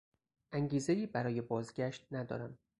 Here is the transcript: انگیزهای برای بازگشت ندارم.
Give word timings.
انگیزهای 0.51 1.05
برای 1.07 1.41
بازگشت 1.41 2.07
ندارم. 2.11 2.57